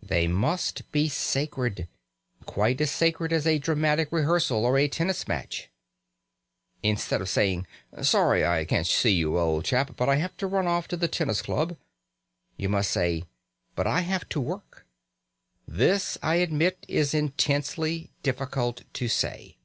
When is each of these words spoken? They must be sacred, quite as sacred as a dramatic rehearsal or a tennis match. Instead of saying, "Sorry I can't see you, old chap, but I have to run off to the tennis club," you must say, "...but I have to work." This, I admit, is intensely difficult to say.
They 0.00 0.28
must 0.28 0.88
be 0.92 1.08
sacred, 1.08 1.88
quite 2.46 2.80
as 2.80 2.92
sacred 2.92 3.32
as 3.32 3.48
a 3.48 3.58
dramatic 3.58 4.12
rehearsal 4.12 4.64
or 4.64 4.78
a 4.78 4.86
tennis 4.86 5.26
match. 5.26 5.70
Instead 6.84 7.20
of 7.20 7.28
saying, 7.28 7.66
"Sorry 8.00 8.46
I 8.46 8.64
can't 8.64 8.86
see 8.86 9.10
you, 9.10 9.36
old 9.36 9.64
chap, 9.64 9.96
but 9.96 10.08
I 10.08 10.18
have 10.22 10.36
to 10.36 10.46
run 10.46 10.68
off 10.68 10.86
to 10.86 10.96
the 10.96 11.08
tennis 11.08 11.42
club," 11.42 11.76
you 12.56 12.68
must 12.68 12.92
say, 12.92 13.24
"...but 13.74 13.88
I 13.88 14.02
have 14.02 14.28
to 14.28 14.40
work." 14.40 14.86
This, 15.66 16.16
I 16.22 16.36
admit, 16.36 16.84
is 16.86 17.12
intensely 17.12 18.12
difficult 18.22 18.82
to 18.94 19.08
say. 19.08 19.56